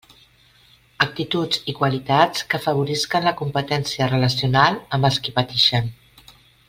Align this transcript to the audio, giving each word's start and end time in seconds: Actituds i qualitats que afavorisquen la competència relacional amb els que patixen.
Actituds 1.05 1.59
i 1.73 1.75
qualitats 1.81 2.47
que 2.53 2.59
afavorisquen 2.61 3.27
la 3.29 3.35
competència 3.43 4.09
relacional 4.15 4.81
amb 4.99 5.11
els 5.11 5.21
que 5.27 5.37
patixen. 5.37 5.95